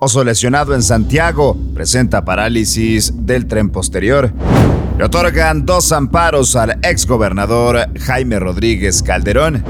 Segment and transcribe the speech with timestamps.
[0.00, 4.32] Oso lesionado en Santiago presenta parálisis del tren posterior.
[4.96, 9.64] Le otorgan dos amparos al exgobernador Jaime Rodríguez Calderón.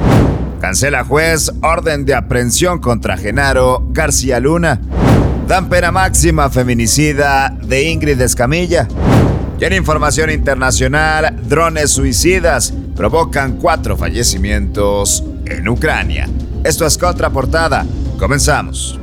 [0.60, 4.78] Cancela juez orden de aprehensión contra Genaro García Luna.
[5.46, 8.86] Dan pena máxima feminicida de Ingrid Escamilla.
[9.58, 16.28] Y en información internacional, drones suicidas provocan cuatro fallecimientos en Ucrania.
[16.64, 17.86] Esto es Contraportada.
[18.18, 19.00] Comenzamos.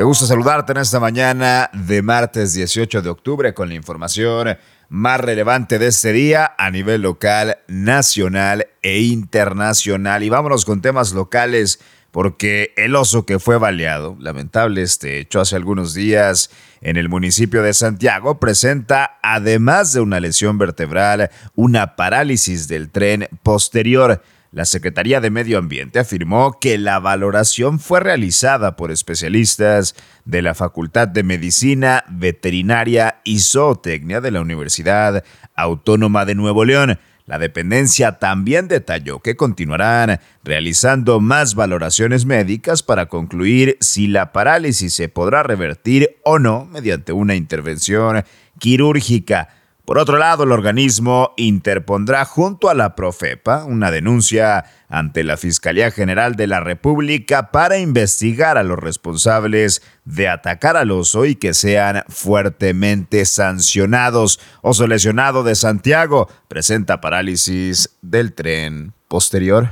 [0.00, 4.56] Qué gusto saludarte en esta mañana de martes 18 de octubre con la información
[4.88, 10.22] más relevante de este día a nivel local, nacional e internacional.
[10.22, 11.80] Y vámonos con temas locales
[12.12, 16.48] porque el oso que fue baleado, lamentable este hecho hace algunos días
[16.80, 23.28] en el municipio de Santiago, presenta, además de una lesión vertebral, una parálisis del tren
[23.42, 24.22] posterior.
[24.52, 30.56] La Secretaría de Medio Ambiente afirmó que la valoración fue realizada por especialistas de la
[30.56, 35.22] Facultad de Medicina, Veterinaria y Zootecnia de la Universidad
[35.54, 36.98] Autónoma de Nuevo León.
[37.26, 44.92] La dependencia también detalló que continuarán realizando más valoraciones médicas para concluir si la parálisis
[44.92, 48.24] se podrá revertir o no mediante una intervención
[48.58, 49.59] quirúrgica.
[49.90, 55.90] Por otro lado, el organismo interpondrá junto a la Profepa una denuncia ante la Fiscalía
[55.90, 61.54] General de la República para investigar a los responsables de atacar al oso y que
[61.54, 64.38] sean fuertemente sancionados.
[64.62, 69.70] Oso lesionado de Santiago presenta parálisis del tren posterior.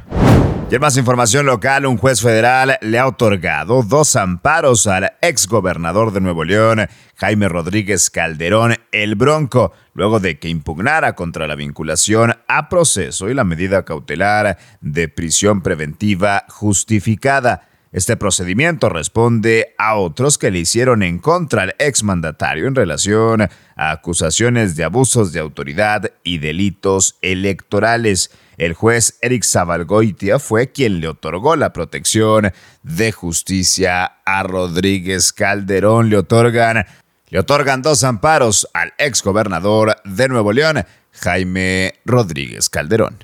[0.71, 6.13] Y en más información local, un juez federal le ha otorgado dos amparos al exgobernador
[6.13, 12.35] de Nuevo León, Jaime Rodríguez Calderón, el Bronco, luego de que impugnara contra la vinculación
[12.49, 17.67] a proceso y la medida cautelar de prisión preventiva justificada.
[17.91, 23.91] Este procedimiento responde a otros que le hicieron en contra al exmandatario en relación a
[23.91, 28.31] acusaciones de abusos de autoridad y delitos electorales.
[28.59, 32.53] El juez Eric Zabalgoitia fue quien le otorgó la protección
[32.83, 36.11] de justicia a Rodríguez Calderón.
[36.11, 36.85] Le otorgan,
[37.29, 43.19] le otorgan dos amparos al exgobernador de Nuevo León, Jaime Rodríguez Calderón.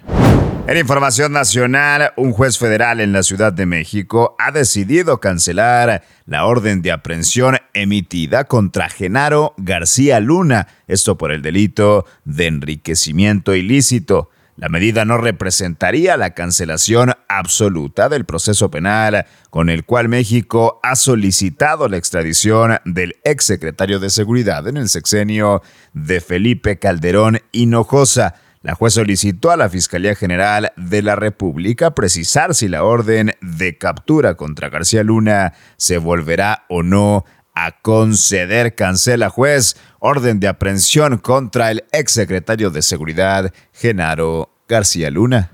[0.68, 6.46] En información nacional, un juez federal en la Ciudad de México ha decidido cancelar la
[6.46, 14.30] orden de aprehensión emitida contra Genaro García Luna, esto por el delito de enriquecimiento ilícito.
[14.56, 20.94] La medida no representaría la cancelación absoluta del proceso penal con el cual México ha
[20.94, 28.36] solicitado la extradición del exsecretario de Seguridad en el sexenio de Felipe Calderón Hinojosa.
[28.62, 33.76] La juez solicitó a la Fiscalía General de la República precisar si la orden de
[33.76, 41.18] captura contra García Luna se volverá o no a conceder, cancela juez, orden de aprehensión
[41.18, 45.50] contra el exsecretario de Seguridad, Genaro García Luna.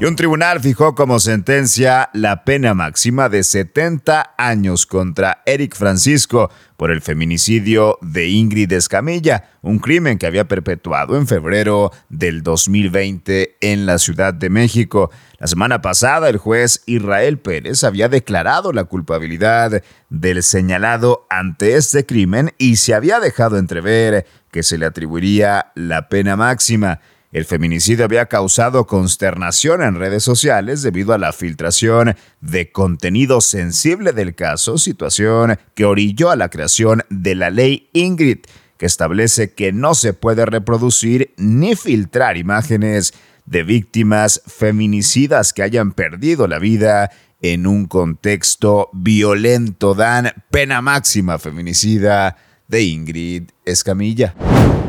[0.00, 6.50] Y un tribunal fijó como sentencia la pena máxima de 70 años contra Eric Francisco
[6.78, 13.58] por el feminicidio de Ingrid Escamilla, un crimen que había perpetuado en febrero del 2020
[13.60, 15.10] en la Ciudad de México.
[15.38, 22.06] La semana pasada el juez Israel Pérez había declarado la culpabilidad del señalado ante este
[22.06, 27.00] crimen y se había dejado entrever que se le atribuiría la pena máxima.
[27.32, 34.12] El feminicidio había causado consternación en redes sociales debido a la filtración de contenido sensible
[34.12, 38.38] del caso, situación que orilló a la creación de la ley Ingrid,
[38.78, 43.14] que establece que no se puede reproducir ni filtrar imágenes
[43.46, 47.12] de víctimas feminicidas que hayan perdido la vida
[47.42, 49.94] en un contexto violento.
[49.94, 52.36] Dan pena máxima feminicida
[52.70, 54.34] de Ingrid Escamilla.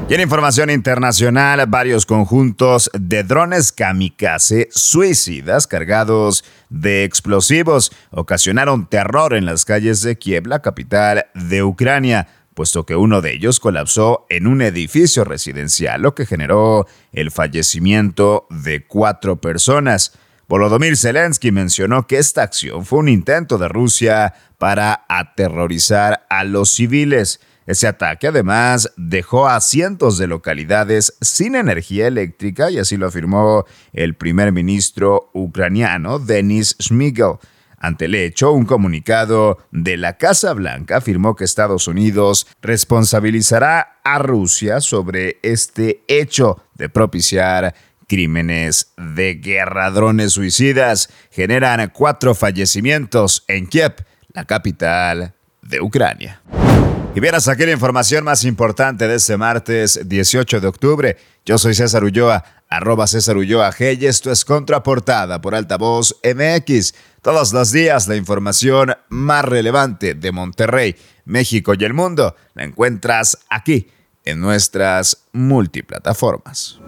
[0.08, 9.34] Y en información internacional, varios conjuntos de drones kamikaze suicidas cargados de explosivos ocasionaron terror
[9.34, 14.26] en las calles de Kiev, la capital de Ucrania, puesto que uno de ellos colapsó
[14.30, 20.12] en un edificio residencial, lo que generó el fallecimiento de cuatro personas.
[20.50, 26.70] Volodymyr Zelensky mencionó que esta acción fue un intento de Rusia para aterrorizar a los
[26.72, 27.40] civiles.
[27.66, 33.66] Ese ataque además dejó a cientos de localidades sin energía eléctrica y así lo afirmó
[33.94, 37.38] el primer ministro ucraniano Denis Shmyhal.
[37.78, 44.20] Ante el hecho, un comunicado de la Casa Blanca afirmó que Estados Unidos responsabilizará a
[44.20, 47.74] Rusia sobre este hecho de propiciar
[48.08, 49.90] crímenes de guerra.
[49.90, 53.96] Drones suicidas generan cuatro fallecimientos en Kiev,
[54.34, 56.42] la capital de Ucrania.
[57.14, 61.18] Y hasta aquí la información más importante de este martes 18 de octubre.
[61.46, 66.94] Yo soy César Ulloa, arroba César Ulloa G y esto es Contraportada por Altavoz MX.
[67.22, 73.38] Todos los días la información más relevante de Monterrey, México y el mundo la encuentras
[73.50, 73.90] aquí
[74.24, 76.80] en nuestras multiplataformas.